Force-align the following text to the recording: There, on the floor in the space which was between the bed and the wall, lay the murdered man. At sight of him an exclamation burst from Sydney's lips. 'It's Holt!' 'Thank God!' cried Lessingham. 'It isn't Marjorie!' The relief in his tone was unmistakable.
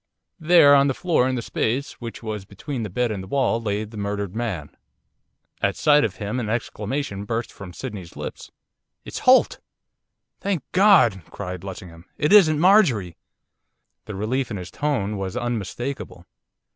There, 0.39 0.73
on 0.73 0.87
the 0.87 0.95
floor 0.95 1.27
in 1.29 1.35
the 1.35 1.43
space 1.43 2.01
which 2.01 2.23
was 2.23 2.43
between 2.43 2.81
the 2.81 2.89
bed 2.89 3.11
and 3.11 3.21
the 3.21 3.27
wall, 3.27 3.61
lay 3.61 3.83
the 3.83 3.97
murdered 3.97 4.35
man. 4.35 4.75
At 5.61 5.75
sight 5.75 6.03
of 6.03 6.15
him 6.15 6.39
an 6.39 6.49
exclamation 6.49 7.23
burst 7.23 7.51
from 7.53 7.71
Sydney's 7.71 8.15
lips. 8.15 8.49
'It's 9.05 9.19
Holt!' 9.29 9.59
'Thank 10.39 10.63
God!' 10.71 11.21
cried 11.29 11.63
Lessingham. 11.63 12.05
'It 12.17 12.33
isn't 12.33 12.59
Marjorie!' 12.59 13.15
The 14.05 14.15
relief 14.15 14.49
in 14.49 14.57
his 14.57 14.71
tone 14.71 15.17
was 15.17 15.37
unmistakable. 15.37 16.25